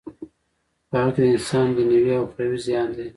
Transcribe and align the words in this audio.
په 0.89 0.95
هغه 1.01 1.11
کی 1.15 1.21
د 1.23 1.27
انسان 1.33 1.67
دینوی 1.75 2.11
او 2.19 2.25
اخروی 2.27 2.59
زیان 2.65 2.89
دی. 2.97 3.07